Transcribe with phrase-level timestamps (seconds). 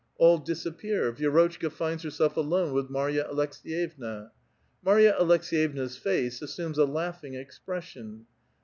[0.17, 1.11] All disappear.
[1.13, 4.31] Vierotclika finds herself alone with Marya Aleks^yevna.
[4.83, 8.25] Marya Aleks^yevna's face assumes a laugh ing expression.